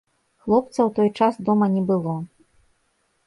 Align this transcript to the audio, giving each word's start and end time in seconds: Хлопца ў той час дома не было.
Хлопца 0.43 0.73
ў 0.75 0.89
той 0.99 1.09
час 1.19 1.37
дома 1.49 1.65
не 1.75 1.83
было. 1.91 2.15